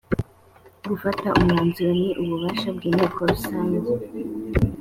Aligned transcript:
gufata 0.89 1.27
imyanzuro 1.39 1.91
ni 2.01 2.09
ububasha 2.21 2.67
bw’ 2.75 2.81
inteko 2.89 3.19
rusange 3.31 3.77